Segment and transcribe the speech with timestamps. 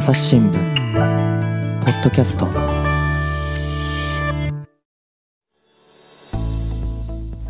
[0.00, 0.52] 朝日新聞
[1.84, 2.48] ポッドキャスト。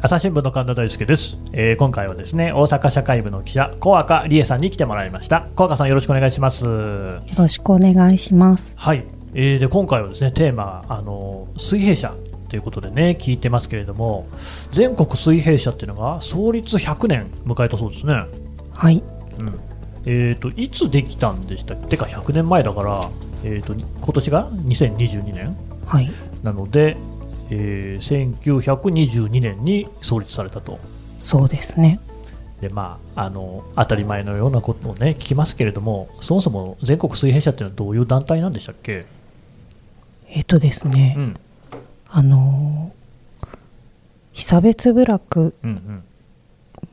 [0.02, 5.46] 朝日新聞の神田大輔です、えー今回はですね大阪社会部の記者小赤理恵さんに来てもらいました。
[5.54, 6.64] 小赤さんよろしくお願いします。
[6.64, 8.74] よろしくお願いします。
[8.76, 12.12] はい、えーで今回はですねテーマあの水平社
[12.48, 14.26] ということでね聞いてますけれども
[14.72, 18.24] 全国水平社っていうのが創立100年迎えたそうですね。
[18.72, 19.04] はい。
[19.38, 19.69] うん
[20.06, 21.88] えー、といつできたんでしたっけ？
[21.88, 23.10] てか100年前だから、
[23.44, 25.56] えー、と今年が？2022年？
[25.86, 26.10] はい。
[26.42, 26.96] なので、
[27.50, 30.78] えー1922年に創立されたと。
[31.18, 32.00] そうですね。
[32.60, 39.06] で、まあ、あの当たり前のようなことを、ね、聞きますけれどもそもそも全国水平社っていうのはどういう団体なんでしたっけ、
[40.28, 41.36] えっ、とですね、うん。
[42.08, 43.00] あのー
[44.32, 46.02] 被差別部落、うんうん、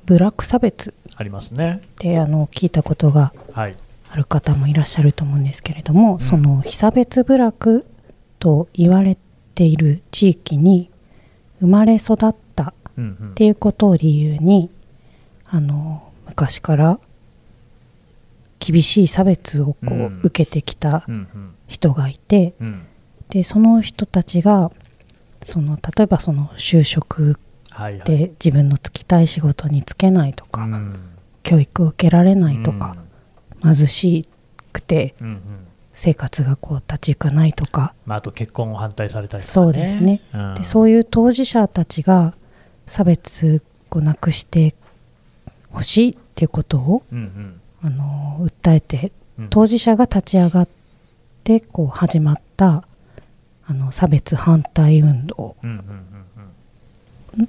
[0.08, 1.82] 部落差別ありますね。
[1.84, 3.76] ってあの聞いたことがはい。
[4.10, 7.86] ある方もいらっしゃると思うんですけれども、その被差別部落
[8.40, 9.18] と言われ
[9.54, 10.90] ている地域に
[11.60, 13.30] 生まれ育ったうんうん。
[13.32, 14.70] っていうことを理由に
[15.46, 17.00] あの昔から
[18.60, 20.22] 厳しい差別をこう、うん。
[20.24, 21.56] 受けてきたうんうん。
[21.68, 22.86] 人がいてうん。
[23.30, 24.72] でその人たちが
[25.44, 27.38] その例えばその就職
[27.84, 28.04] はいはい。
[28.06, 30.96] で自分の就きたい仕事に就けないとか、うん。
[31.44, 32.94] 教育を受けられないとか、
[33.64, 34.28] 貧し
[34.74, 35.40] くてうんうん。
[35.94, 40.22] 生活がこう立ち行かないとか、まあ、あと結婚を反対されたりとか、ね、そうですね。
[40.34, 40.54] うん。
[40.56, 42.34] でそういう当事者たちが
[42.86, 43.62] 差別
[43.92, 44.76] をなくして
[45.72, 47.62] ほしいっていうことをうんうん。
[47.84, 49.50] あの訴えてうん。
[49.50, 50.68] 当事者が立ち上がっ
[51.44, 52.84] てこう始まった
[53.66, 55.56] あの差別反対運動。
[55.64, 55.84] うんうんうん
[57.40, 57.48] うん？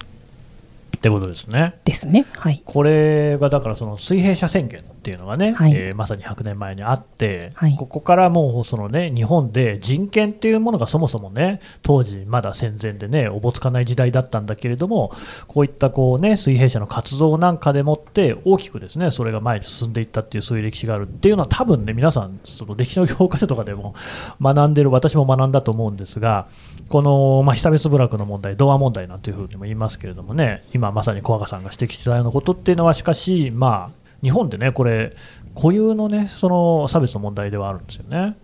[0.98, 1.78] ってことですね。
[1.84, 2.26] ですね。
[2.36, 5.72] はい、これがだからその水平社宣言っていうのがね、はい。
[5.74, 7.76] えーまさに100年前にあって、はい。
[7.76, 15.12] ここからもうその、ね、日本で人権っていうものがそもそもね当時まだ戦前でねおぼつかない時代だったんだけれども
[15.46, 23.94] こういったこう、ね、水平社の活動なんかでもって大きくですねそれが前に進んでいったっていうそういう歴史があるっていうのは多分ね皆さんその歴史の教科書とかでも
[24.40, 26.46] 学んでる私も学んだと思うんですが
[26.88, 35.14] この、まあ、被差別部落の問題、童話問題なんていうふうにも言いますけれどもね、今まさに小赤さんが指摘してたようなことっていうのは、しかし、まあ、日本でね、これ、
[35.54, 38.36] 固有のね、その差別の問題ではあるんですよね。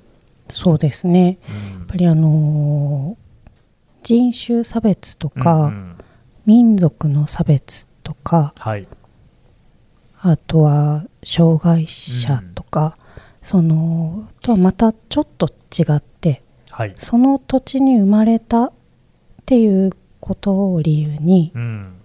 [0.48, 1.38] そうですね。
[1.48, 1.78] うん。
[1.78, 3.24] やっぱりあのー
[4.04, 5.96] 人種差別とか、うんうん。
[6.44, 8.86] 民族の差別とかはい、
[10.20, 12.98] あとは障害者とか、
[13.42, 18.72] そのとはまたちょっと違ってはい、その土地に生まれたっ
[19.46, 22.00] ていうことを理由にうん、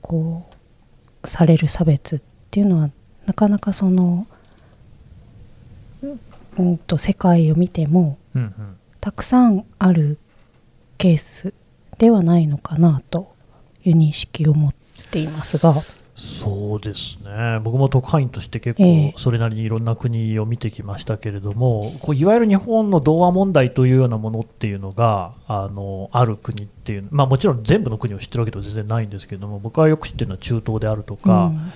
[0.00, 0.48] こ
[1.22, 2.90] うされる差別っていうのは
[3.26, 4.26] なかなかその、
[6.58, 8.76] うん、と世界を見てもうんうん。
[9.00, 10.18] たくさんある
[10.96, 11.52] ケース
[11.98, 13.34] ではないのかなと
[13.84, 14.74] いう認識を持っ
[15.10, 15.74] ていますが。
[16.16, 19.12] そうですね、僕も特派員として結ええ。
[19.12, 31.72] 構、それなりにいろんな国を見てきましたけれども、こういわゆる日本の童話問題というようなものっていうのがあのある国っていう、まあ、もちろん全部の国を知ってるわけでは全然ないんですけれども、僕はよく知ってるのは中東であるとか、うん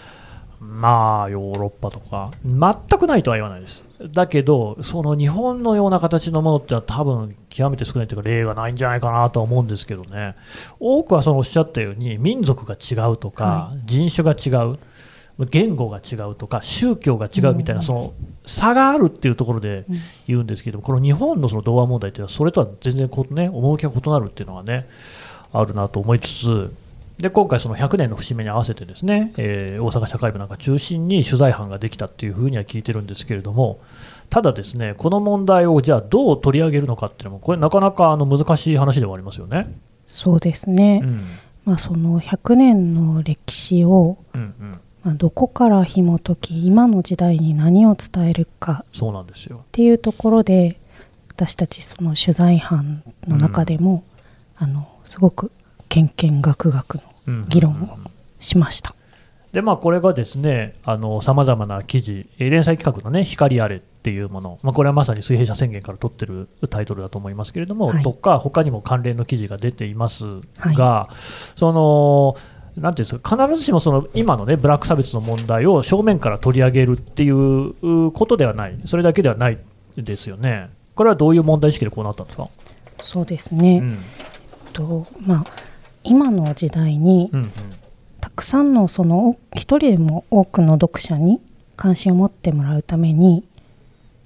[0.60, 3.84] まあ、ヨーロッパとか、全くないとは言わないです。
[4.12, 10.34] だけど、その日本のような形のものってのは多分極めて少ないというか、例がないんじゃないかなとは思うんですけどね。
[10.80, 14.78] 多くはそのおっしゃったように、民族が違うとか、は人種が違う、
[15.46, 18.14] 言語が違うとか、宗教が違うみたいな、うんその
[18.44, 24.88] 差があるっていうところでうん言うんですけど、この日本のその童話問題っていうのは、それとは全然こう、ね、趣が異なるっていうのはね、
[25.52, 26.72] あるなと思いつつ、
[27.18, 33.80] で今回、その100年の節目に合わせてですね、えー大阪社会部なんか中心に取材班ができたっていうふうには聞いてるんですけれども、
[34.30, 39.66] ただですね、この問題をじゃあどう取り上げるのかっていうのも、これ、なかなかあの難しい話ではありますよね。
[40.04, 41.26] そうですね、うん
[41.68, 49.58] まあ、その100年の歴史を、うんうん、まあ、どこから紐解き今の時代に何を伝えるかそうなんですよ。
[49.58, 50.80] っていうところで
[51.28, 54.02] 私たちその取材班の中でも、
[54.56, 55.52] あのすごく
[55.98, 57.44] けんけんがくがくのうん。
[57.48, 57.98] 議論を
[58.40, 58.94] しました。
[59.52, 60.74] でまあ、これがですね
[61.22, 68.02] さまざまな記事、えー連載企画の、ね、光あれっていうもの、まあ、これはまさに水平社宣言から取ってるタイトルだと思いますけれども、はい。
[68.02, 70.26] とか、他にも関連の記事が出ています
[70.58, 70.76] はい。
[70.76, 71.08] が、
[71.56, 72.36] その
[72.80, 77.74] なんていうんですか、必ずしもその今の、ね、ブラック差別の問題を正面から取り上げるっていう
[78.06, 79.58] うことではない、それだけではない
[79.96, 80.68] ですよね。
[80.94, 82.48] これはどういう問題意識でこうなったんですか、
[83.02, 83.98] そうですね、うん。
[84.74, 85.44] とまあ、
[86.08, 87.52] 今の時代にうんうん。
[88.20, 91.40] たくさんのそのお一人でも多くの読者に
[91.76, 93.44] 関心を持ってもらうために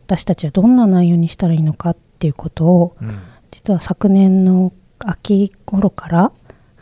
[0.06, 3.20] 私たちはどんな内容にしたらいいのかっていうことをうん。
[3.50, 6.32] 実は昨年の秋頃から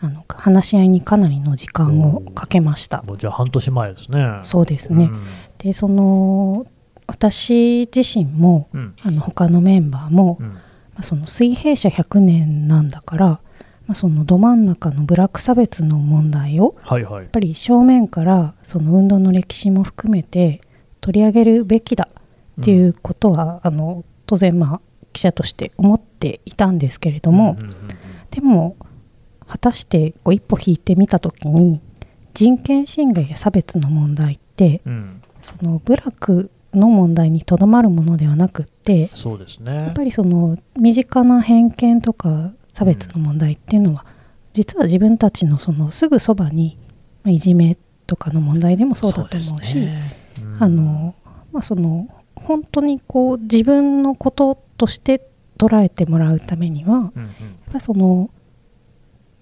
[0.01, 3.03] あの話し合いにかなりの時間をかけました。
[3.03, 4.39] もうじゃあ半年前ですね。
[4.43, 5.27] そうですね、ん。
[5.59, 6.67] でその
[7.07, 8.95] 私自身もうん。
[9.03, 10.55] あの他のメンバーも、うん。
[10.55, 10.61] ま
[10.99, 13.41] あ、その水平社100年なんだから、
[13.91, 17.23] まあ、そのど真ん中の部落差別の問題をはいはい。
[17.23, 20.61] やっぱり正面からその運動の歴史も含めて
[21.01, 22.09] 取り上げるべきだ
[22.61, 24.81] っていうことは、あの当然まあ
[25.13, 27.77] 記者として思っていたんですけれども、うんうんうん
[28.31, 28.77] でも
[29.49, 31.81] 果たしてこう一歩引いてみた時に
[32.33, 35.23] 人権侵害や差別の問題ってうん。
[35.43, 39.75] その部落の問題にとどまるものではなくってそうですね。
[39.75, 44.07] やっぱりその身近な偏見とか差別の問題っていうのは、
[44.55, 46.79] 実は自分たちのそのすぐそばに、
[47.23, 49.87] まあいじめとかの問題でもそうだと思うし
[50.59, 51.15] あの
[51.53, 55.21] まあ、その本当にこう自分のこととして
[55.59, 57.13] 捉えてもらうためには
[57.79, 58.31] その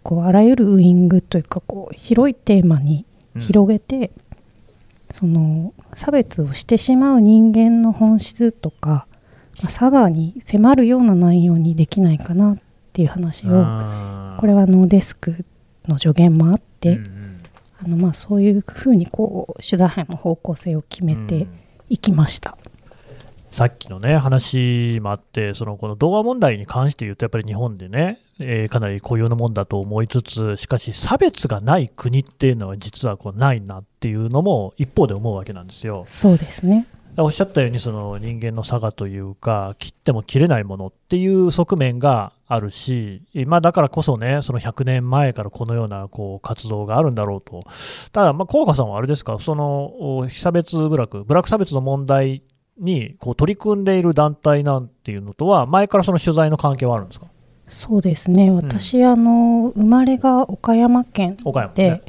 [0.02, 3.42] こうあらゆるウイングというかこう広いテーマにうん。
[3.42, 4.10] 広げて、
[5.12, 9.06] その差別をしてしまう人間の本質とか、
[9.56, 12.58] まあ、佐賀に迫るような内容にできないかなっ
[12.98, 13.50] ていう話を
[14.40, 15.44] これはあのデスク
[15.86, 17.28] の助言もあって、うんうん
[17.80, 21.58] あのまあそういうふうにこう取材班の方向性を決めてうん
[21.88, 22.58] いきました。
[23.52, 36.02] さっきのね話もあって、そのこの動画問題に関して言うと、やっぱり日本でね、えーかなり固有のもんだと思いつつ、しかし差別がない国っていうのは実はこうないなっていうのも一方で思うわけなんですよ。
[36.04, 36.88] そうですね。
[37.16, 47.64] おっしゃったようにその人間の差がというか切っても切れないものっていう側面があるし、まあ、だからこそねその100年前からこのようなこう活動があるんだろうと。
[48.12, 49.38] ただまあ高岡さんはあれですか？
[49.38, 52.42] そのお被差別部落部落差別の問題
[52.78, 57.26] にこう取り組んでいる団体なんていうのとは前からその取材の関係はあるんですか？
[57.66, 58.50] そうですね。
[58.50, 62.02] 私、あの生まれが岡山県岡山で、ね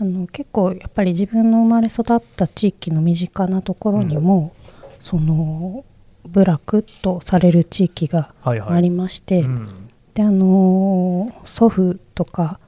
[0.00, 4.54] あの結構やっぱり自分の生まれ育った地域の身近なところにも、
[5.00, 5.84] その
[6.26, 8.78] 部落とされる地域がはいはい。
[8.78, 9.90] ありまして、うん。
[10.14, 12.58] であの祖父とか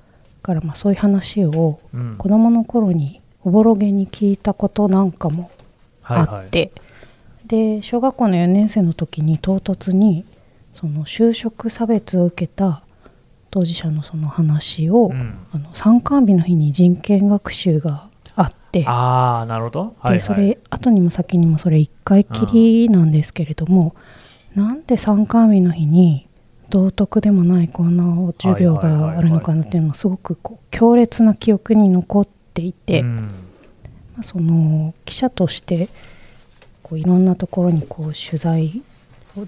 [0.42, 2.16] からまあそういう話をうん。
[2.18, 5.50] 子供の頃におぼろげに聞いたことなんかも
[6.02, 6.46] あはいはい。
[6.46, 6.70] って、
[7.46, 10.26] で小学校の4年生の時に唐突に
[10.74, 12.82] その就職差別を受けた
[13.52, 15.34] 当事者のその話を、うん。
[15.52, 23.94] あの参観日の日に人権学習があってああなるほど、はいはい、でそれ後にも先にもそれ1回きりなんですけれども、
[24.54, 26.26] なんで参観日の日に
[26.70, 28.04] 道徳でもないこんな
[28.40, 33.16] 授業があるのかなっていうのはすごくこう強烈な記憶に残っていて、うん。
[33.16, 35.90] まあその記者として
[36.82, 38.82] こういろんなところにこう取材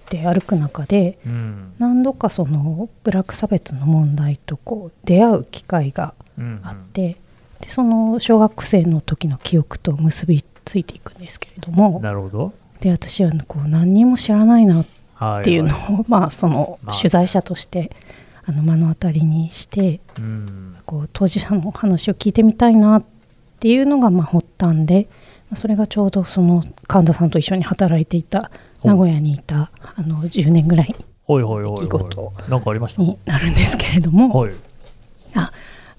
[0.09, 1.73] で歩く中でうん。
[1.79, 7.17] 何度かその部落差別の問題とこう出会う機会がうんあって、
[7.61, 12.53] でその小学生の時の記憶と結びついていくんですけれどもなるほど。
[12.81, 16.97] で私はこう何にも知らないなっはいていうのを、まあそのまあ。
[16.97, 17.91] 取材者として
[18.45, 20.77] あの目の当たりにしてうん。
[20.85, 23.05] こう当事者の話を聞いてみたいなっ
[23.61, 25.09] ていうのがまあ発端で
[25.51, 28.51] まあそれがちょうどその神田さんと一緒に働いていた
[28.85, 30.95] 名古屋にいたあの10年ぐらい
[31.27, 32.33] 出来事。
[32.49, 33.03] なんかありました？
[33.03, 34.55] になるんですけれども、はい。
[35.35, 35.51] あ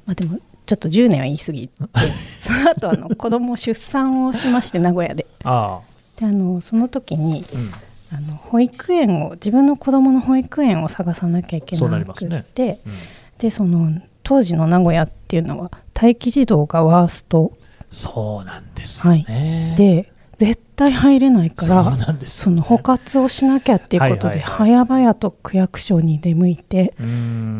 [0.06, 1.74] まあ、でもちょっと10年は言い過ぎて
[2.40, 5.26] その後あの子供出産をしまして名古屋で。
[5.44, 5.80] あ
[6.18, 7.72] であのその時にあうん。
[8.12, 12.94] あの保育園を自分の子供の保育園を探さなきゃいけななくて、うん。
[13.40, 17.52] でその当時の名古屋っていうのは待機児童がワースト。
[17.92, 26.94] そうなんですよね、で絶対入れないからなんですその捕獲をしなきゃっていうことで早々と区役所に出向いて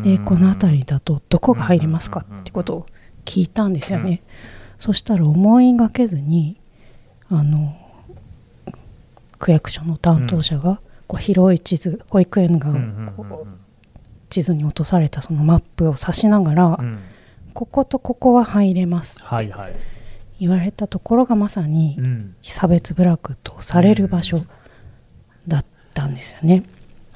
[0.02, 2.86] でこの辺りだとどこが入れますかってことを
[3.24, 4.22] 聞いたんですよね。
[4.78, 6.60] そしたら思いがけずに
[7.30, 7.74] あの
[9.38, 12.72] 区役所の担当者がこう広い地図保育園が
[13.16, 13.46] こう
[14.28, 16.98] 地図に落とされたそのマップを指しながらうん。
[17.56, 19.72] こことここは入れますはいはい、
[20.38, 21.98] 言われたところがまさに
[22.42, 24.44] 差別部落とされる場所
[25.48, 25.64] だっ
[25.94, 26.62] たんですよね。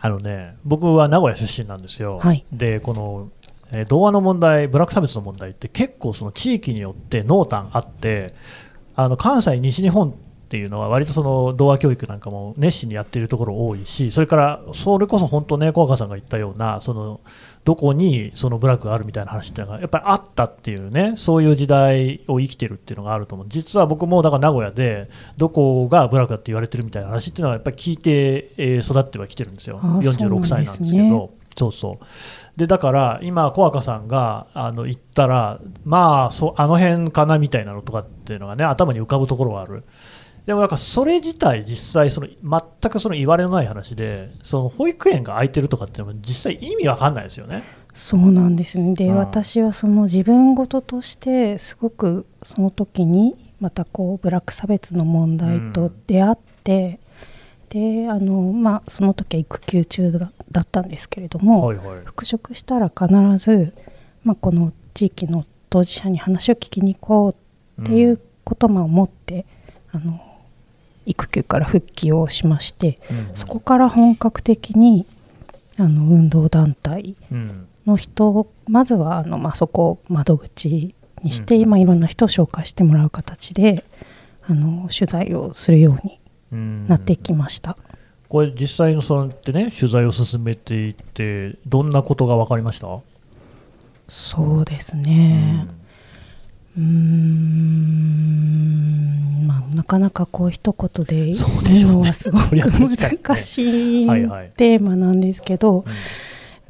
[0.00, 2.44] あのね僕は名古屋出身なんですよ、はい。
[2.52, 3.30] でこの、
[3.72, 8.34] えー童話の問題部落差別の問題って結構その地域によって濃淡あって
[8.96, 10.14] あの関西西日本
[10.50, 17.20] っっていうのは割とその童話教育なんかも熱心にやっているところ多いしそれからそれこそ本当ね小若さんが言ったようなその
[17.64, 23.46] どこにその部落があるみたいな話っていうのがやっぱりあったっていうねそういう時代を生きてるっていうのがあると思う。
[23.48, 29.78] 実は僕もだから名古屋でどこが部落だって言われてるみたいな話っていうのはやっぱり聞いて、えー育ってはきてるんですよ。
[29.80, 31.30] あー46歳なんですけど。
[31.56, 32.04] そうそう。
[32.56, 39.84] でだから今、小若さんがあの言ったら、まあそう、あの辺かなみたいなのとかっていうのがね、頭に浮かぶところがある。
[40.46, 47.62] でもなんかそれ自体、実際その、全くその言われのない話で、その保育園が空いてるとかって実際意味わかんないですよね。
[47.92, 57.00] そうなんですねで、うん私はその自分事としてすごくその時にまたこうブラック差別の問題と出会って、
[57.68, 62.00] であのまあその時は育休中だだったんですけれども、はいはい。
[62.04, 63.06] 復職したら必
[63.38, 63.74] ず、
[64.24, 67.34] まあ、この地域の当事者に話を聞きに行こ
[67.78, 69.46] うっていうことも思って、
[69.92, 70.20] あの
[71.06, 75.06] 育休から復帰をしまして、うんそこから本格的に
[75.78, 77.66] あの運動団体うん。
[77.86, 83.84] の人をまずはあの、まあ、そこを窓口にして、うん今いろんな人を紹介してもらう形で
[84.46, 86.20] あの取材をするように
[86.52, 86.86] うん。
[86.86, 87.76] なってきました。
[88.28, 92.86] これ、実際のそうやってね、取材を進めていって、どんなことが分かりました、
[94.06, 98.36] そうですね、うーん。
[99.46, 102.90] まあ、なかなかこう一言で言うのはすごく難
[103.36, 104.06] しい
[104.56, 105.84] テーマなんですけど、うん。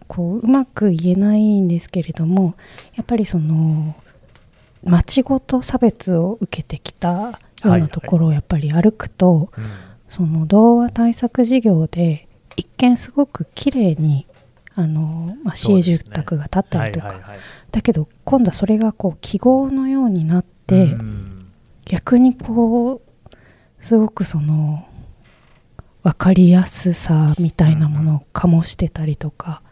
[0.07, 2.57] こううまく言えないんですけれども
[2.97, 3.95] やっぱりその
[4.83, 9.64] 町ごと差別を受けてきたようないところをやっぱり歩くと、うん。
[10.09, 12.26] その童話対策事業で
[12.57, 14.26] 一見すごく綺麗に
[14.81, 17.39] あの、まあ、市営住宅が建ったりとか、はいはいはい。
[17.71, 21.53] だけど今度はそれがこう記号のようになって、うん。
[21.85, 23.35] 逆にこう
[23.81, 24.87] すごくその
[26.03, 29.63] 分かりやすさみたいなものを醸してたりとか。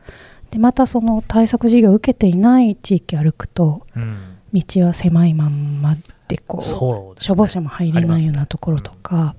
[0.50, 4.38] でまたその対策事業を受けていない地域を歩くとうん。
[4.52, 5.96] 道は狭いまんま
[6.26, 6.66] でこうね。
[6.66, 9.36] 消防車も入れないようなところとか、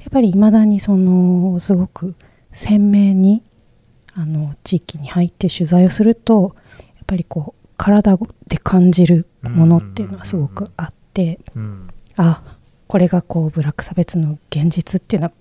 [0.00, 2.14] やっぱりいまだにそのすごく
[2.52, 3.42] 鮮明に
[4.14, 8.16] あの地域に入って取材をするとやっぱりこう体
[8.46, 11.88] で感じるものっていうのはすごくあって、うん。
[12.16, 12.42] あ
[12.86, 15.32] これがこうブラック差別の現実っていうのは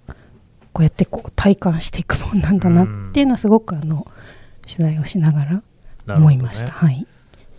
[0.72, 4.08] こうやってこう体感していくもんなんだなっていうのはすごくあの
[4.64, 5.64] 取材をしながら
[6.16, 6.72] 思いました。
[6.72, 7.06] はい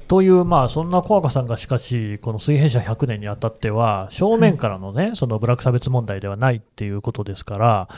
[0.06, 7.88] という、まあ、そんな小赤さんがしかし、この水平社100年にあたっては、正面からのね、そのブラック差別問題ではないっていうことですから、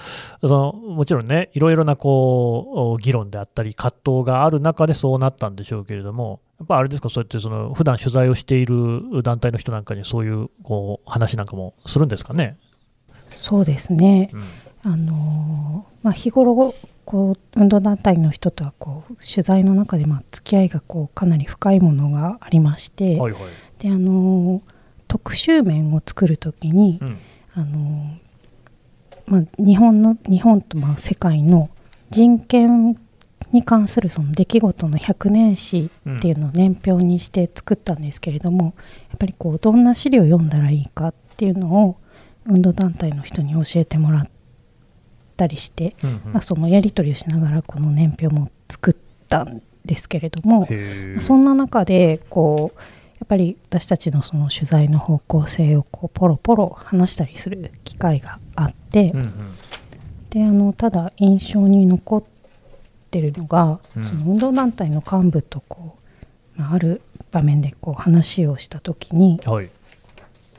[0.40, 12.56] そのもちろんね、いろいろなこう議論であったり、葛藤がある中でそうなったんでしょうけれども、やっぱあれですか、そうやってその普段取材をしている団体の人なんかに、そういうこう話なんかもするんですかね？
[13.28, 14.30] そうですね。
[14.32, 14.44] うん。
[14.92, 16.74] あのーまあ、日頃
[17.06, 23.42] こう運動団体の人とはこう取材の中でまあ付き合いがこうかなり深いものがありまして、はいはい。
[23.78, 24.76] であのー
[25.08, 27.18] 特集面を作る時に、うん
[27.54, 28.18] あの
[29.26, 31.70] まあ、日本の日本とまあ世界の
[32.10, 32.98] 人権
[33.52, 38.74] に関するその出来事の100年史っていうのを年表にして作ったんですけれども、
[39.08, 41.96] やっぱりこうどんな資料を読んだらいいかっていうのを
[42.46, 44.28] 運動団体の人に教えてもらっ
[45.36, 46.32] たりして、うんうん。
[46.32, 48.94] まあ、そのやり取りをしながらこの年表も作っ
[49.28, 50.66] たんですけれども、
[51.20, 52.80] そんな中でこう
[53.18, 59.24] やっぱり私たちのその取材の方向性をこうポロポロ話したりする機会があって、うんうん。
[60.30, 62.22] であのただ印象に残っ
[63.10, 64.04] てるのが、うん。
[64.04, 65.96] その運動団体の幹部とこ
[66.56, 69.70] う、まあ、ある場面でこう話をした時にはい。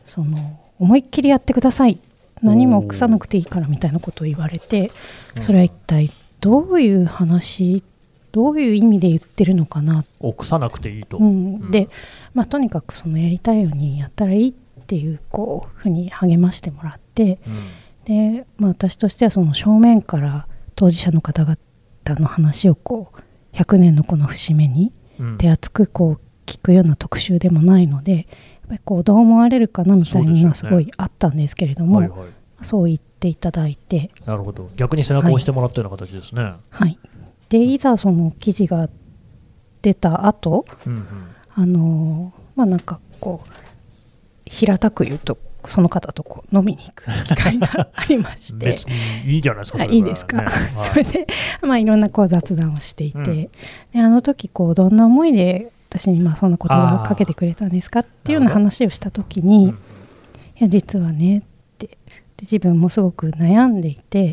[0.05, 1.99] その思いっきりやってください
[2.41, 4.91] 何も臆さなくていいからみたいなことを言われて
[5.39, 7.83] それは一体どういう話
[8.31, 10.05] どういう意味で言ってるのかな。
[10.19, 11.17] 臆さなくていいと。
[11.17, 11.89] うん、で、
[12.35, 14.53] まあ、とにかくそのやりたいようにやったらいいっ
[14.85, 17.69] ていうこうふうに励ましてもらってうん。
[18.05, 21.57] で、まあ、私としてはその正面から当事者の方々
[22.19, 25.37] の話をこう100年のこの節目にうん。
[25.37, 28.27] 手厚くこう聞くような特集でもないので
[28.67, 32.29] ぱりこうどう思われるかなみたいなのはすごいあったんですけれどもはいはい。
[32.61, 34.69] そう言っていただいて、なるほど。
[34.75, 36.55] 逆に背中を押してもらったような形ですね。
[36.71, 36.97] はい、
[37.49, 38.89] でいざその記事が
[39.81, 41.05] 出た後うんうん。
[41.53, 43.49] あのまあなんかこう
[44.45, 48.77] 平たく言うとその方とこう飲みに行く機会がありまして。
[49.25, 49.97] いいじゃないですか、い。
[49.97, 50.43] いですか、
[50.81, 51.27] それで、
[51.61, 53.25] まあ、いろんなこう雑談をしていて、うん。
[53.25, 53.49] で
[53.95, 59.79] あの時こうどんな思いで私にまあそんな言葉をかけてくれたんですかっていうような話をした時に、うん
[60.59, 61.43] いや実はねっ
[61.77, 61.97] て
[62.41, 64.31] 自分もすごく悩んでいてや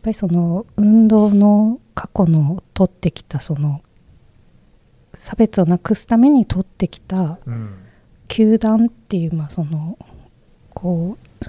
[0.00, 3.80] っぱりその運動の過去の取ってきたその
[5.14, 7.74] 差別をなくすために取ってきたうん
[8.26, 9.98] 球団っていうまあその
[10.72, 11.44] こう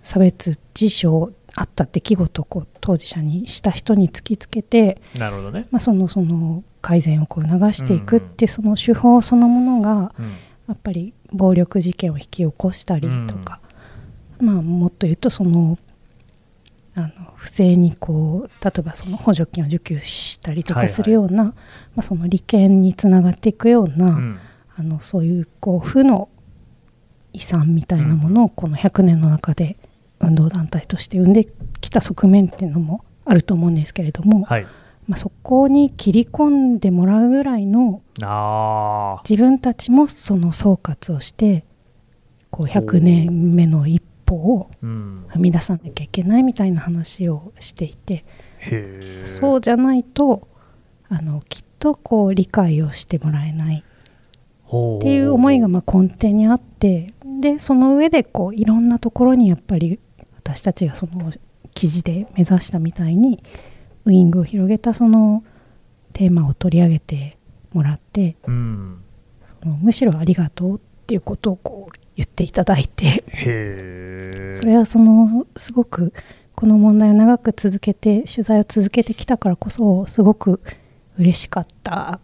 [0.00, 5.66] 差別事象あった出来事をこう当事者にした人に突きつけて、なるほどね。
[5.72, 10.32] まあ、そのその改善をこう促していくってその手法そのものがうん。
[10.66, 13.60] やっぱり暴力事件を引き起こしたりとか、
[14.40, 15.78] まあ、もっと言うとその
[16.96, 21.54] あの不正にこう例えばその補助金を受給したりとかするような、ま
[21.96, 24.38] あ、その利権につながっていくような、うん。
[24.76, 26.28] あのそういうこう負の
[27.32, 29.76] 遺産みたいなものをこの100年の中で
[30.20, 31.46] 運動団体として生んで
[31.80, 34.66] きた側面っていうのもあると思うんですけれども、はい。
[35.06, 38.02] まあ、そこに切り込んでもらうぐらいの。
[39.28, 41.64] 自分たちもその総括をして
[42.50, 45.26] こう100年目の一歩をうん。
[45.28, 48.24] 踏み出さなきゃいけないみたいな話をしていて。
[49.24, 50.48] そうじゃないと
[51.08, 53.84] あのきっとこう理解をしてもらえない
[54.62, 60.00] ほっていう思いがまあ根底にあってでその上でこういろんなところにやっぱり
[60.36, 61.32] 私たちがその
[61.74, 63.42] 記事で目指したみたいに
[64.04, 65.42] ウイングを広げたその
[66.12, 67.36] テーマを取り上げて
[67.72, 69.02] もらってうん。
[69.46, 73.24] そのむしろありがとうっていうことをこう言っていただいて。
[74.56, 76.12] それはそのすごく
[76.54, 80.60] この問題を長く続けて取材を続けてきたからこそすごく
[81.18, 82.20] 嬉しかった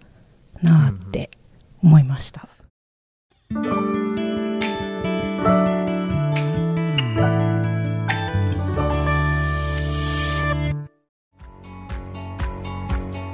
[0.62, 1.30] なあって
[1.82, 2.48] 思いました。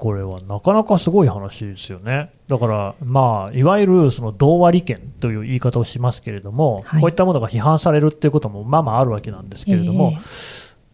[0.00, 2.30] これはなかなかすごい話ですよね。
[2.48, 10.20] だから、まあ、いわゆるその同和利権という言い方をしますけれども、はいこういったものが批判されるっていうこともまあまああるわけなんですけれども、ええ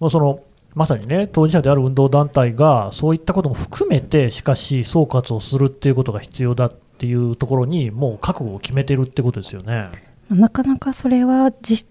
[0.00, 0.40] もうその
[0.74, 9.84] まさにね、当事者である運動団体が、そういったことも含めて、しかし、総括をするっていうことが必要だっていうところに、もう覚悟を決めてるってことですよね。
[10.28, 11.86] なかなかそれは実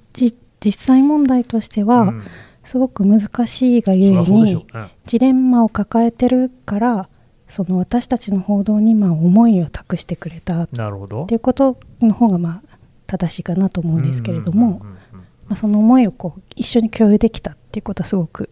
[0.71, 2.23] 際問題としてはうん
[2.65, 4.65] すごく難しいがゆえに。
[5.05, 7.09] ジレンマを抱えてるから
[7.47, 10.67] その私たちの報道にまあ思いを託してくれたっ。
[10.67, 14.81] ていうことの方がまあ正しいかなと思うんですけれども、
[15.55, 18.49] その思いをこう一緒に共有できたっていうことはすごく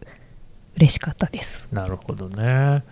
[0.76, 1.68] 嬉しかったです。
[1.72, 2.84] なるほどね。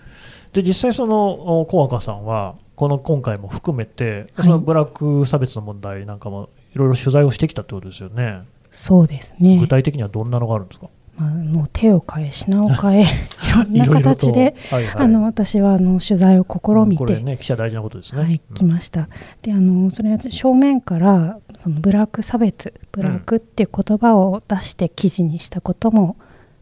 [0.52, 8.42] で実際、そのお小若さんは、この今回も含めて、はいそのブラック差別の問題なんかもいろいろ取材をしてきたってことですよね。
[8.70, 10.90] そうですね具体的にはどんなのがあるんですか、ま
[11.26, 18.22] あ、もう手を変え品を変え いろんな形ではいはいあの私はあの取材を試みて、これね、記者大事なことですね。
[18.22, 19.08] はい、うん来ました。
[19.42, 26.16] であのそれは正面からそのブラック差別ブラックっていう言葉を出して記事にしたことも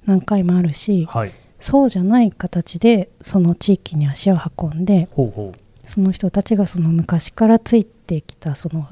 [0.07, 1.33] 何回もあるし、はい。
[1.61, 5.59] そうじゃない形でその地域に足を運んでほうほう。
[5.87, 8.88] その人たちがその昔からついてきたその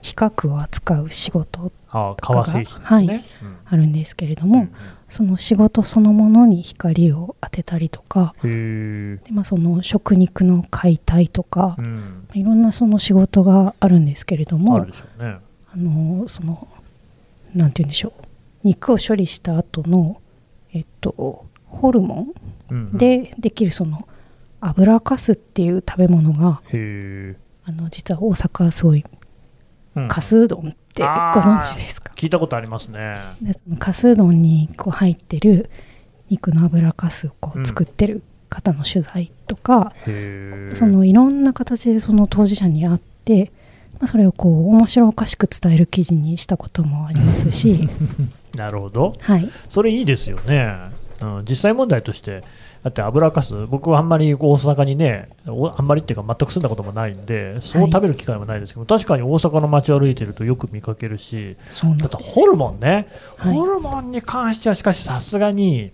[0.00, 2.84] 比較を扱う仕事ああ、革製品ですね。
[2.84, 4.72] はいうんあるんですけれども、うん
[5.08, 12.26] その仕事そのものに光を当てたりとかで、まあ、その食肉の解体とかえ。、うん。
[12.32, 15.36] いろんなその仕事があるんですけれどあもるでしょうね。
[15.70, 16.66] あのその
[17.54, 18.12] なんて言うんでしょう
[18.64, 20.22] 肉を処理した後の
[20.72, 22.28] えっとホルモ
[22.70, 24.08] ン、でできるその
[24.60, 26.62] 油かすっていう食べ物が。
[27.64, 29.18] あの実は大阪はすごいうん
[30.08, 32.12] かすうどんってご存知ですか？
[32.14, 33.22] 聞いたことありますね。
[33.42, 35.70] でそのかすうどんにこう入ってる
[36.30, 40.74] 肉の油かすをこうんう作ってる方の取材とか、へえ。
[40.76, 43.50] そのいろんな形でその当事者に会って、
[43.94, 47.88] まあ、それをこう面白おかしく伝える記事にしたこともありますし
[48.56, 49.14] なるほど。
[49.20, 50.76] はいそれいいですよね。
[51.20, 52.42] うん、実際問題として、
[52.82, 62.40] だって油かす、僕はあんまり大阪にね、おあんまりっていうか、全く住んだこともないんで、そう食べる機会もないですけど、確かに大阪の街を歩いてるとよく見かけるし、だってです。
[62.40, 63.54] ホルモンね、はい。
[63.54, 65.92] ホルモンに関してはしかしさすがに、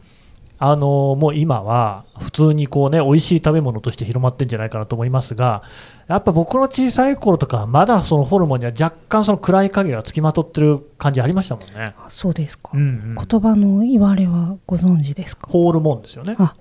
[0.61, 5.63] あのもう今は普通にこうね美味しい食べ物として広まってんじゃないかなと思いますが、
[6.09, 11.95] やっぱ僕の小さい頃とか、まだそのホルモンには若干その暗い影がつきまとってる感じありましたもんね。
[11.97, 13.15] あそうですか、うんうん。
[13.15, 15.49] 言葉の言われはご存知ですか？
[15.49, 16.35] ホールモンですよね。
[16.41, 16.55] あ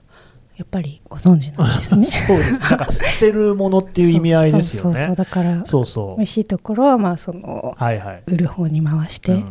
[0.58, 2.52] やっぱりご存知なんですね そうです。
[2.52, 5.16] なんか捨てるものっていう意味合いですよそうそうそうね。
[5.16, 8.24] だからそうそう美味しいところはまあそのはいはい。
[8.28, 9.44] 売る方に回して、うん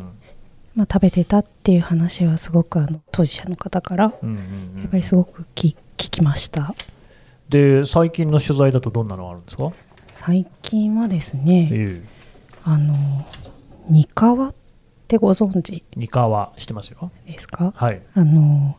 [0.75, 4.37] まあ、食べてたっていう話はすごくあの当事者の方からうんうん
[4.75, 6.75] うんやっぱりすごく聞聞きました
[7.49, 9.71] で最近の取材だとどんなのがあるんですか、
[10.11, 12.03] 最近はですねえ
[12.64, 12.95] あの
[13.88, 14.55] ニカワっ
[15.07, 15.77] てご存知？
[15.77, 17.12] え、二河してますよ。
[17.27, 17.73] ですか？
[17.77, 18.03] はい。
[18.14, 18.77] あの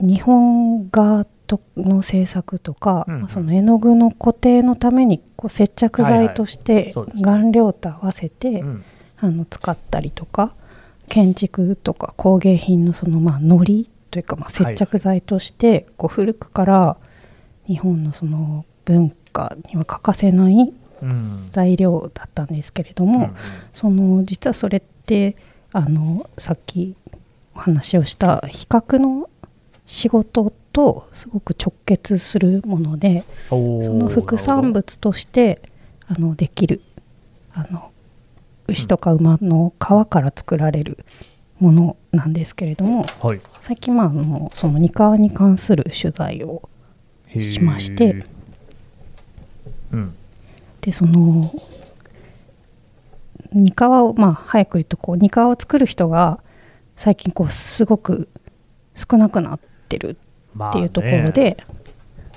[0.00, 8.84] 日本画との制作とか、うんその絵の具の固定のためにこう接着剤として顔料と合わせて、うん。
[9.20, 10.54] あの使ったりとか
[11.08, 16.96] 建築とか工芸品のそのまあ糊というかまあ接着剤としてこう古くから
[17.66, 21.48] 日本のその文化には欠かせないうん。
[21.52, 23.34] 材料だったんですけれども、うんうん。
[23.72, 25.36] その実はそれって
[25.72, 26.94] あのさっき
[27.56, 29.27] お話をした比較の
[29.88, 35.60] 仕事とすごく直結するものでその副産物として
[36.06, 36.82] あのできる
[37.52, 37.90] あの
[38.68, 40.98] 牛とか馬の皮から作られる
[41.58, 43.40] ものなんですけれどもなるほどはい。
[43.62, 46.68] 最近まああのそのニカワに関する取材を
[47.40, 48.22] しまして
[49.90, 50.14] うん。
[50.82, 51.50] でその
[53.54, 56.40] ニカワをまあ早く言うとこうニカワを作る人が
[56.94, 58.28] 最近こうすごく
[58.94, 60.16] 少なくなってる
[60.54, 61.56] まあっていうところで、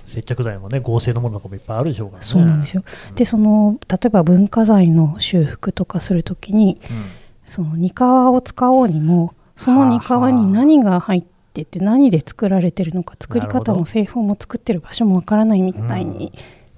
[0.06, 2.26] 接着剤もね合成のものとかもいっぱいあるでしょうからね。
[2.28, 2.84] そうなんですよ。
[3.16, 7.06] でその例えば文化財の修復とかするときにうん。
[7.52, 16.32] そのニカワを使おうにもそのニカワに何が入ってて何で作られてるのか作り方も製法も作ってる場所もわからないみたいに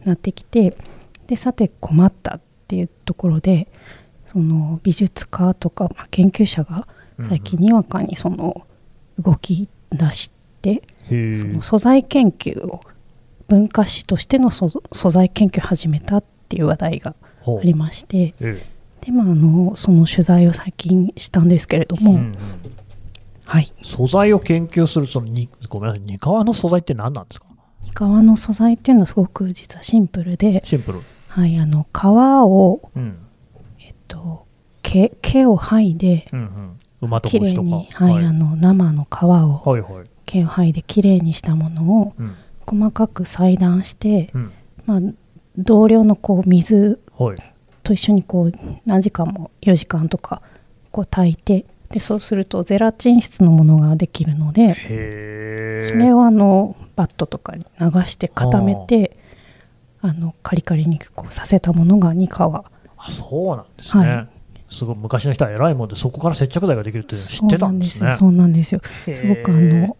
[0.03, 0.75] なってきて、
[1.27, 3.67] でさて困ったっていうところで
[4.25, 6.87] その美術家とか、まあ、研究者が
[7.21, 8.65] 最近にわかにその
[9.19, 12.79] 動き出して、へーその素材研究を
[13.47, 18.65] 文化史としての素素材研究を始めたっていう話題がありましてえ
[19.01, 22.35] で、まあ、あのその取材を最近したんですけれども、えうんうん。
[23.45, 23.69] はい。
[23.83, 27.47] 素材を研究するそのにごめんなさい二河の素材って何なんですか？
[27.93, 31.01] 革の素材っていうのはすごく実はシンプルで、シンプル。
[31.27, 33.17] はい、あの革を、うん。
[33.79, 34.47] えっと、
[34.81, 36.79] 毛毛を剥いでうんうん。
[37.01, 37.67] 馬ときれい虫とか。
[37.67, 38.25] に、はい。
[38.25, 39.61] あの生の皮を
[40.39, 42.35] はいはい毛を剥いできれいにしたものをうん。
[42.65, 44.51] 細かく裁断して、うん。
[44.85, 44.99] まあ、
[45.57, 47.37] 同量のこう水はい。
[47.83, 48.51] と一緒にこう
[48.85, 50.41] 何時間も4時間とか
[50.91, 54.73] こう炊いてでそうするとゼラチン質のものができるので
[55.83, 59.17] それをあのバットとかに流して固めて
[59.99, 62.63] あのカリカリにこうさせたものがニカワ。
[62.97, 64.27] あそうなんですね、は
[64.69, 68.13] すごい昔の人は偉いもんでそこから接着剤ができるって知ってたんですね。
[68.13, 69.15] そうなんですよそうなんですよ。
[69.15, 69.97] すごくあの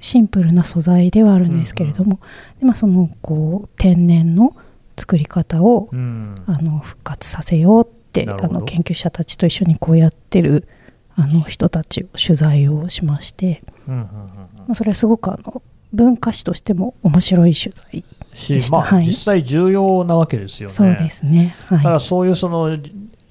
[0.00, 2.20] シンプルな素材ではあるんですけれども、
[2.58, 4.54] でまあ、そのこう天然の
[4.96, 6.34] 作り方をうん。
[6.46, 10.66] あの復活させようってあの研究者たちと一緒にこうやってる
[11.14, 19.04] あの人たちを取材をしまして、うんうんうんまあ、それはすごくあの文化史としても面白い取材、うんしでしたまあ、はい。
[19.04, 20.74] 実際重要なわけですよね。
[20.74, 21.54] そうですね。
[21.70, 22.76] だからはそういうその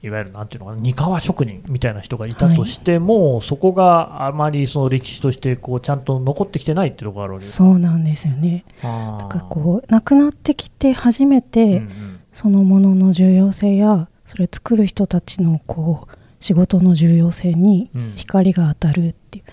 [0.08, 8.66] いわゆるなんていうのかな二河職人みたいな人がいたとしても、そこがあまりその歴史としてこうちゃんと残ってきてないっていうところがあるわい、けですそうなんですよね。
[8.82, 12.20] だだからこう亡くなってきて初めて、うんうん。
[12.34, 18.14] そのものの重要性やそれを作る人たちのこう仕事の重要性にうん。
[18.16, 19.46] 光が当たるっていう、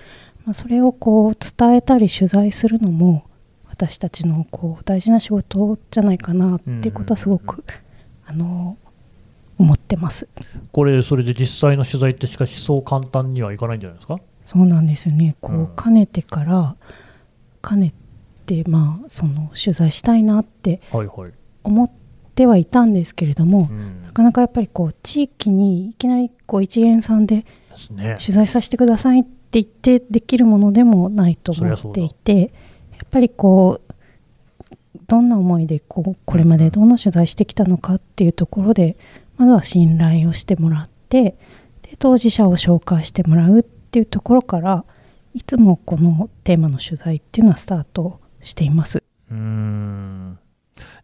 [0.45, 3.25] まあ、それをこう伝えたり取材するのも
[3.71, 7.64] 私たちのこう大事な仕事じゃないかなっていうことはすごく、
[8.27, 8.77] あの
[9.59, 10.29] 思ってます。
[10.73, 14.19] これそれで実際の取材ってしかしそう簡単にはいかないんじゃないですか？
[14.45, 15.37] そうなんですよね。
[15.40, 15.62] こうん。
[15.64, 16.77] うかねてから
[17.62, 17.93] かね
[18.47, 21.90] てまあその取材したいなってはいはい、思っ
[22.35, 24.03] てはいたんですけれども、うん。
[24.03, 27.47] なかなかやっぱりこう地域にいきなりこう一元さんで
[28.19, 32.47] 取材させてくださいって言ってできるものでもないと思っていてや
[33.05, 33.95] っぱりこう
[35.07, 38.97] どんな思いでこうこれまでどんな取材してきたのかっていうところで
[39.37, 41.37] まずは信頼をしてもらって
[41.83, 44.85] で当事者を紹介してもらうっていうところから
[45.35, 49.03] いつもこのテーマの取材っていうのはスタートしています。
[49.31, 50.38] うーん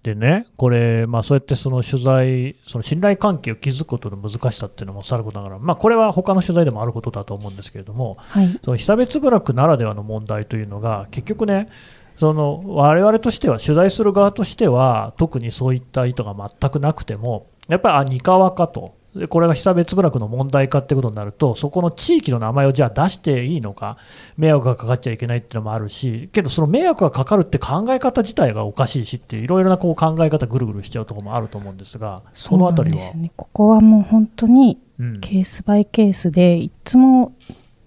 [0.02, 11.68] でね、これ、まあ、そうやってその取材、その信頼関係を築くことの難しさっていうのもさることながら、まあ、これは他の取材でもあることだと思うんですけれども、はい、その被差別部落ならではの問題というのが、結局ね、
[12.16, 23.96] その我々としては、取材する側としては、特にそういった意図が全くなくても、やっぱり、あ、三河かと、でこれが被差別部落の問題かってことになると、そこの地域の名前をじゃあ出していいのか、
[24.36, 33.14] 迷惑がかかっちゃいけないっていうのもあるし、けどその迷惑がかかるって考え方自体がおかしいしっていろいろなこう考え方、ぐるぐるしちゃうところもあると思うんですが、そのあたりは？
[33.14, 35.20] ね、ここはもう本当にうん。
[35.20, 37.32] ケースバイケースで、いつも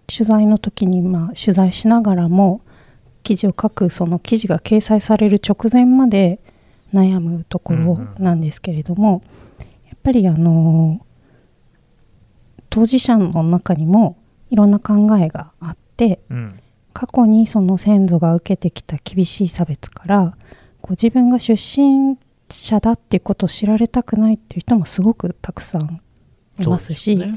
[0.07, 2.61] 取材の時に、まあ、取材しながらも
[3.21, 6.39] 記事を書くその記事が掲載される直前まで
[6.91, 9.21] 悩むところなんですけれども、
[9.59, 9.69] やっ
[10.03, 11.05] ぱりあの
[12.69, 14.17] 当事者の中にも
[14.49, 16.49] いろんな考えがあってうん。
[16.93, 20.37] 過去にその先祖が受けてきた厳しい差別から
[20.79, 22.17] こう自分が出身
[22.49, 25.99] 者だっていうことを知られたくないっていう人もすごくたくさん
[26.59, 27.33] いますしね。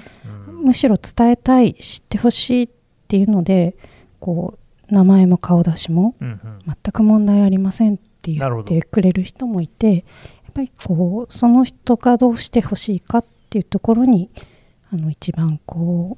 [0.48, 0.64] うん。
[0.66, 2.68] むしろ伝えたい知ってほしいっ
[3.08, 3.76] ていうので
[4.20, 4.58] こ
[4.90, 6.58] う名前も顔出しもうんうん。
[6.66, 10.04] 全く問題ありませんって言ってくれる人もいてやっ
[10.56, 14.30] ぱりこうその人がどうしてほしいかっていうところに
[14.90, 16.16] あの一番こ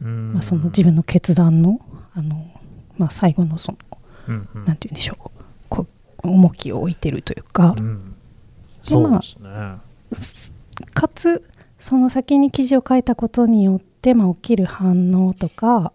[0.00, 0.32] う、うん。
[0.32, 1.80] まあ、その自分の決断の
[2.14, 2.50] あの、
[2.96, 3.78] まあ、最後のその
[4.28, 4.64] うんうん。
[4.64, 5.30] て言うんでしょう。
[5.68, 5.86] こ
[6.24, 7.74] う重きを置いてるというか。
[7.78, 8.14] う、ん。
[10.76, 15.92] でかつその先に記事を書いたことによって、まあ、起きる反応とか、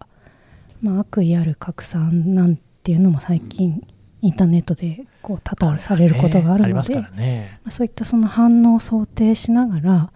[0.80, 3.84] まあ、悪意ある拡散なんていうのも最近
[4.22, 10.10] インターネットでこう多々されることがあるので、ねりまそういったその反応を想定しながらや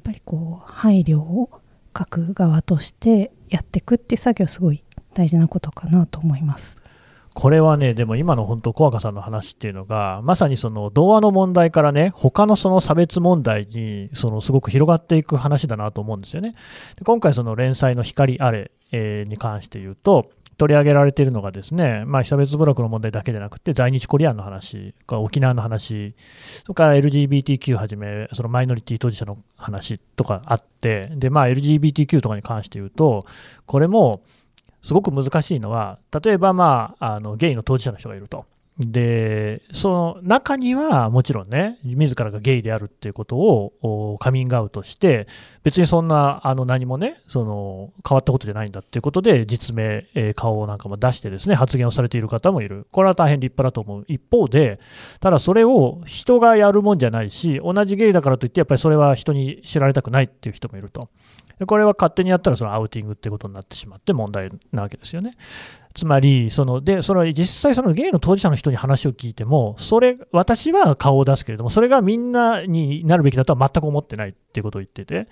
[0.00, 1.48] っぱりこう配慮を
[1.96, 4.82] 書く側としてやっていくっていう作業すごい
[5.14, 6.78] 大事なことかなと思います。
[7.34, 16.54] これはね、でも今の本当、小若さんの話っていうのが、まさにその童話の問題からね、他のその差別問題にそのすごく広がっていく話だなと思うんですよね。
[16.96, 26.14] で今回、その連載の光あれ、えーに関して言うと、取り上げられているのがですね、まあ、被差別部落の問題だけじゃなくて、在日コリアンの話、沖縄の話、
[26.62, 33.26] それから LGBTQ はじめ、そのマイノリティ当事者の話とかあって、で、まあ、LGBTQ とかに関して言うと、
[33.66, 34.22] これも、
[34.82, 38.44] すごく難しいのは、例えば、まあ、あのゲイの当事者の人がいると。
[38.78, 45.28] で、その中にはもちろんね、自らがゲイであるっていうことをカミングアウトして、
[45.62, 52.88] 別にそんなあの何もね、その変わったことじゃないんだっていうことで、実名、えー顔なんかも出してですね、発言をされている方もいる。
[52.90, 54.04] これは大変立派だと思う。
[54.08, 54.80] 一方で、
[55.20, 61.08] ただそれを人がやるもんじゃないし、同じゲイだからといって、やっぱりそれは人に知られたくないっていう人もいると。
[61.66, 65.34] これは勝手にやったらそのアウティングってことになってしまって問題なわけですよね。
[65.94, 75.28] つまり、そのでそれは実際、そのゲイの当事者の人に話を聞いても、それ私は顔を出すけれども、それがみんなになるべきだとは全く思ってないっていうことを言ってて、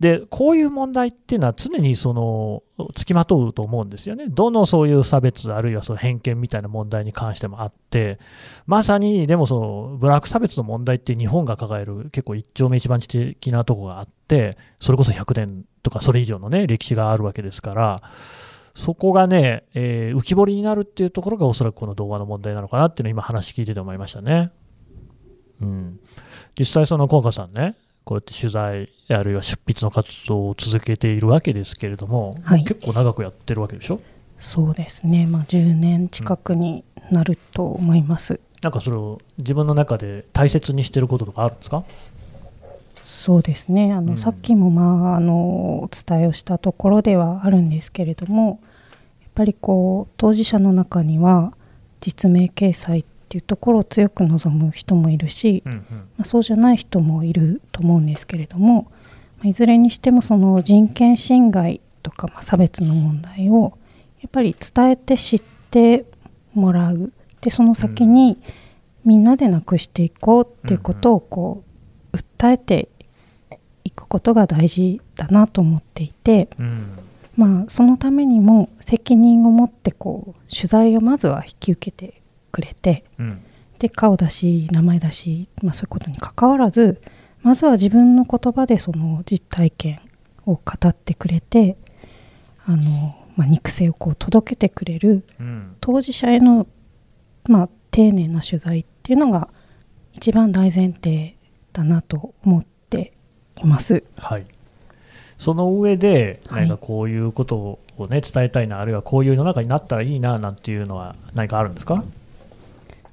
[0.00, 2.62] でこういう問題っていうのは常にその
[2.94, 4.26] つきまとうと思うんですよね。
[4.28, 8.18] どのそういう差別、あるいはその偏見みたいな問題に関してもあって、
[8.66, 18.02] まさにでもそのブラック差別の問題って日本が抱える結構一丁目一番地的なとこがあって、それこそ100年とかそれ以上のね、歴史があるわけですから、
[18.74, 24.50] そこがね、えー浮き彫りになるっていうところがおそらくこの動画の問題なのかなっていうのを今話聞いてて思いましたね。
[25.60, 26.00] うん。
[26.58, 34.00] 実際その小岡さんね、こうやって取材あるいは出筆の活動を続けているわけですけれども、はい結構長くやってるわけでしょ？
[34.38, 38.40] そうですね、まあ、10年近くになると思います。
[38.62, 41.84] なんかそれを自分の中で大切にしてることとかあるんですか？
[43.10, 43.92] そうですね。
[43.92, 44.18] あの、うん。
[44.18, 48.60] さっきも、まあ、あのお伝えをしたところではあるんですけれども
[49.20, 51.52] やっぱりこう当事者の中には
[52.00, 55.78] 実名掲載っていうところを強く望む人もいるし、うんうん。
[55.80, 58.90] まあ、そうじゃない人もいると思うんですけれども、
[59.38, 63.76] まあいずれにしてもその人権侵害とか、まあ、差別の問題を
[64.20, 66.04] やっぱり伝えて知って
[66.54, 67.12] もらう。
[67.40, 68.38] でその先に
[69.04, 71.64] みんなでなくしていこうっていうことをこ
[72.12, 72.89] う訴えて
[73.90, 76.98] いくことが大事だなと思っていて、うん。
[77.36, 82.20] まあ、そのためにも責任を持ってこう取材をまずは引き受けて
[82.52, 83.42] くれてうん。
[83.78, 87.00] で顔だし名前だし、まあ、そういうことにかかわらず
[87.40, 90.00] まずは自分の言葉でその実体験
[90.44, 91.78] を語ってくれて
[92.66, 95.76] あの、まあ、肉声をこう届けてくれるうん。
[95.80, 96.66] 当事者への、
[97.48, 99.48] まあ、丁寧な取材っていうのが
[100.12, 101.36] 一番大前提
[101.72, 102.69] だなと思って
[103.62, 104.02] います。
[104.18, 104.46] はい、
[105.38, 106.68] その上で、はい。
[106.68, 107.56] 何かこういうこと
[107.98, 112.04] を、ね、伝えたいな、あるいはこういう世の中になったらいいななんていうのは何かあるんですか、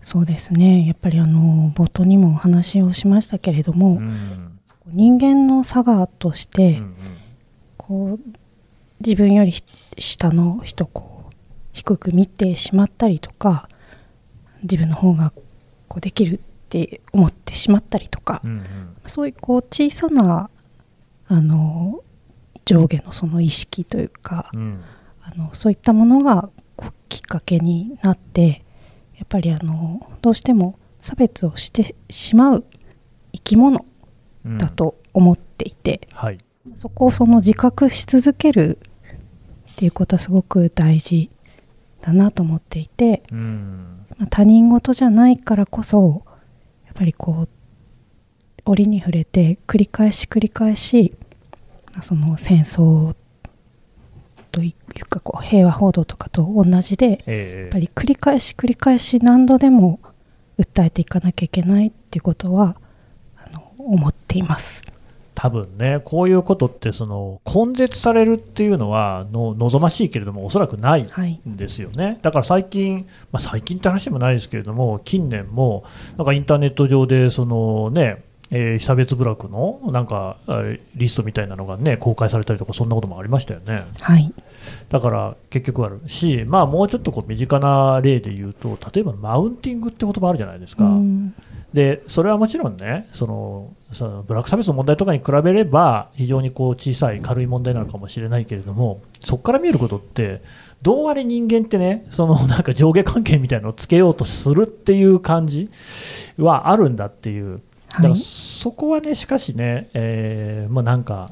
[0.02, 0.86] そうですね。
[0.86, 4.60] やっぱりあの冒頭にもお話をしましたけれども、うん。
[4.88, 6.96] 人間の差がとしうて、ん。
[7.78, 8.20] こう
[9.00, 9.54] 自分より
[10.00, 11.34] 下の人をこう
[11.72, 13.70] 低く見てしまったりとか
[14.64, 15.32] 自分の方が
[15.88, 18.66] こうできるって思ってしまったりとか、うんうん。
[19.06, 20.50] そういうこう小さな
[21.28, 22.04] あの
[22.66, 24.84] 上下のその意識というかうん。
[25.22, 28.64] あのそういったものがこうきっかけになって
[29.16, 32.66] やっぱりあのどうしても差別をしてしまう
[33.34, 33.86] 生き物
[34.46, 34.58] うん。
[34.58, 36.40] だと思っていて、はい。
[36.76, 38.78] そこをその自覚し続ける
[39.74, 41.30] っていうことはすごく大事
[42.02, 44.06] だなと思っていて、うん。
[44.18, 46.24] まあ他人事じゃないからこそ
[46.98, 47.50] ぱりこう
[48.66, 51.14] 折に触れて繰り返し繰り返し、
[51.94, 53.16] まあその戦争
[54.52, 60.00] というかこう平和報道とかと同じでええやっぱり繰り返し繰り返し何度でも
[60.58, 62.76] 訴えていかなきゃいけないっていうことは
[63.38, 64.82] あの思っています。
[65.40, 72.18] 多分ね、こういうことってその根絶されるっていうのはの望ましいけれども、おそらくないはい、んですよね。
[72.24, 75.84] だから最近、まあ、最近って話でもないですけれども、近年も
[76.18, 80.38] なんかインターネット上でそのね、えー被差別部落のなんか
[80.96, 83.84] リストみたいなのがね公開されたりとかそんなこともありましたよね。
[84.00, 84.34] はい、
[84.90, 90.86] だから結局あるし、まあもうちょっとこう身近な例で言うと、例えばマウンティングって言葉あるじゃないですか。
[90.86, 91.34] うん。
[91.74, 100.42] でそれはもちろんねそのそのブラック差別の問題とかに比べれば非常にこう小さい軽い問題なのかもしれないけれどもそこから見えることって
[100.82, 105.70] どうあれ人間ってねそのなんか上下関係みたいなのをつけようとするっていう感じ
[106.38, 107.62] はあるんだっていう。
[107.90, 111.32] だからはい、そこはねしかしね、えーまあ、なんか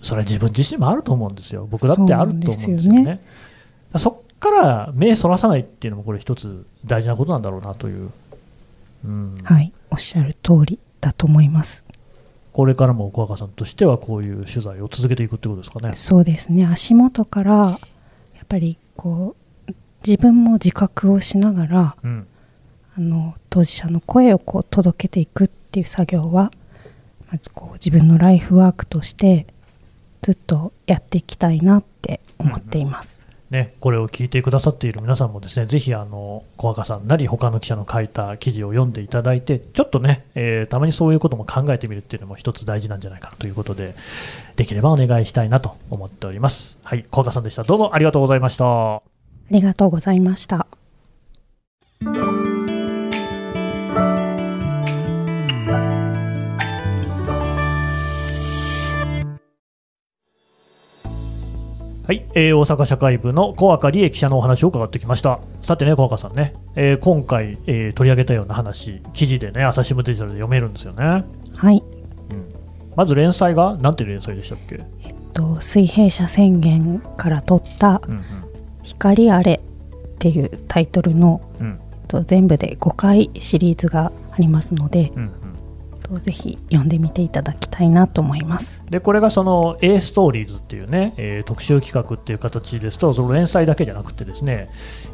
[0.00, 2.82] それは自分自身もあると思うんですよ僕だってあると思うんですよね。
[2.82, 3.22] そうなんですよだか
[3.92, 8.10] らそこから目そらさないっていうのもこれ一つ大事なことなんだろうなという。
[9.04, 11.84] うんはい、おっしゃる通りだと思います。
[12.52, 15.94] これからも小若さんとしてはこういう取材を続けていくってことですかね。
[15.94, 17.78] そうですね足元からや
[18.44, 19.34] っぱりこ
[19.68, 19.72] う
[20.06, 22.26] 自分も自覚をしながらうん、
[22.96, 26.50] あの当事者の声をこう届けていくっていう作業は
[27.30, 29.46] まずこう自分のライフワークとして
[30.22, 33.26] ずっとやっていきたいなって思っています。
[33.50, 43.94] ね、これを聞いてくださっている皆さんもですねぜひあの小若さんなり他の記者の書いた記事を読んでいただいてちょっとね、えーたまにそういうことも考えてみるっていうのも一つ大事なんじゃないかなということで
[44.56, 46.78] できればお願いしたいなと思っております。
[46.82, 47.64] はい、小若さんでした。
[47.64, 48.94] どうもありがとうございました。
[48.94, 49.02] あ
[49.50, 50.66] りがとうございました。
[62.12, 65.40] はい、えー大阪社会部の小若理恵記者のお話を伺ってきました。
[65.62, 71.24] さてね、小若さんね、えー今回、えー取り上げたような話、記事でね、朝日新聞デジタルで読めるんですよね。
[71.56, 71.82] はい、
[72.30, 72.48] うん、
[72.96, 78.22] まず連載が、なんていう連載でしたっけ、えっと水平社宣言から取ったうん
[78.84, 79.54] 「光あれ」
[80.14, 81.66] っていうタイトルのうん。
[81.66, 85.30] うんえっと全部で5回シリーズがありますので、うん
[86.12, 88.84] うんえっとぜひ読んでみていただきたいなと思います。
[88.90, 94.68] でこれがその A ストーリーズっていうね、えー特集企画っていう形ですと、その連載だけじゃなくてですね、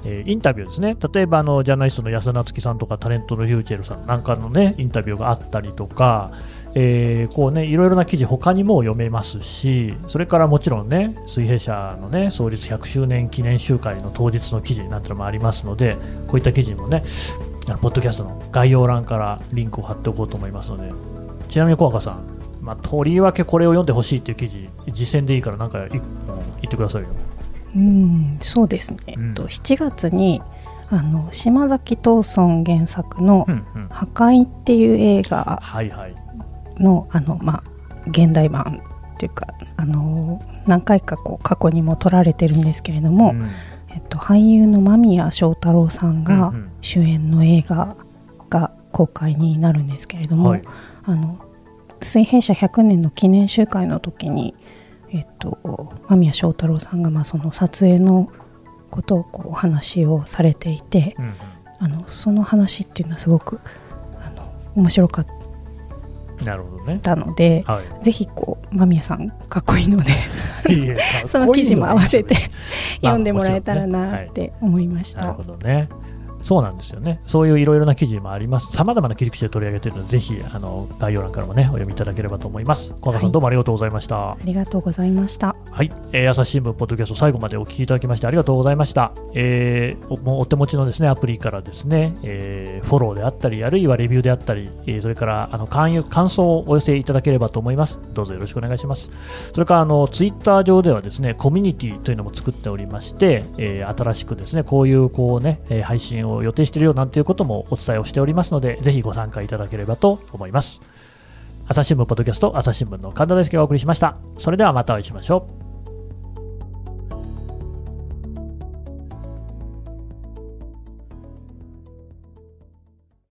[0.05, 6.33] えーインタビューですね、例えばあのジャーナリストの安夏樹さんとかタレントのリューチェルさんなんかのねインタビューがあったりとか、
[6.75, 17.05] えーこうねいろいろな記事他にも読めますし、それからもちろんね水平社のね創立100周年記念集会の当日の記事なんてのもありますので、こういった記事もね、
[17.69, 20.93] あのポッドキャストの概要欄からリンクを貼っておこうと思いますので、
[21.49, 22.27] ちなみに小若さん、
[22.61, 26.01] まあ、とりわけこれを読んでほしいっていう記事、実践でいいから、なんか言っ
[26.69, 27.09] てくださいよ。
[27.77, 29.35] うんそうですね、うん。
[29.35, 30.41] と7月に
[30.89, 35.61] あの島崎藤村原作のうんうん「破壊」っていう映画。
[36.79, 37.63] のあの、まあ、
[38.07, 38.81] 現代版
[39.15, 43.51] っていうかあの何回かこう過去にも撮られてるんですけれども、ん
[43.91, 47.97] えっと、俳優の間宮祥太朗さんが主演の映画
[48.51, 50.63] が公開になるんですけれども、はい
[51.05, 51.45] あの
[52.01, 54.55] 水平社100年の記念集会の時に、
[55.11, 55.59] えっと、
[56.07, 58.31] 間宮祥太朗さんがまあその撮影の
[58.89, 61.35] ことをこうお話をされていてうんうん
[61.81, 63.61] あのその話っていうのはすごく
[64.21, 65.38] あの面白かっなるほどね。
[66.99, 68.05] たのではい。
[68.05, 70.13] ぜひこう間宮さんかっこいいので
[71.27, 72.35] その記事も合わせて
[73.01, 75.23] 読んでもらえたらなって思いました。
[75.23, 75.89] なるほどね。
[76.49, 77.21] そうなんですよね。
[77.27, 78.73] そういういろいろな記事もあります。
[78.73, 82.95] さまざまな切り口で取り上げているので、ぜひあの概要欄からもね、お読みいただければと思います。
[83.03, 84.31] 小川さん、はいどうもありがとうございました。
[84.31, 85.55] ありがとうございました。
[85.71, 89.13] はい、えー朝日新聞ポッドキャスト最後までお聞きいただきましてありがとうございました。
[89.35, 98.01] えーおもうお手持ちのですねアプリからですね、えーフォローであったりあるいはレビューであったり、えーそれからあの勧誘感想をお寄せいただければと思います。
[98.15, 99.11] どうぞよろしくお願いします。
[99.53, 110.81] それからあのツイッター上ではですねコミュニティというのも作っておりまして、えー新しくですねこういうこうねえー配信信を予定しているよなんていうこともお伝えをしておりますので、ぜひご参加いただければと思います。
[111.67, 114.17] 朝日新聞ポッドキャスト、朝日新聞の神田大輔がお送りしました。
[114.39, 115.68] それではまたお会いしましょう。